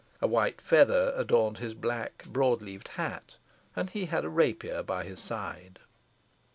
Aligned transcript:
A 0.19 0.25
white 0.25 0.59
feather 0.59 1.13
adorned 1.15 1.59
his 1.59 1.75
black 1.75 2.23
broad 2.25 2.59
leaved 2.63 2.87
hat, 2.87 3.35
and 3.75 3.87
he 3.87 4.05
had 4.05 4.25
a 4.25 4.29
rapier 4.29 4.81
by 4.81 5.03
his 5.03 5.19
side. 5.19 5.77